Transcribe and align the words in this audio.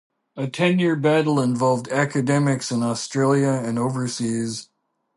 A 0.35 0.47
ten-year 0.47 0.95
battle 0.95 1.39
involved 1.39 1.87
academics 1.89 2.71
in 2.71 2.81
Australia 2.81 3.61
and 3.63 3.77
overseas. 3.77 4.71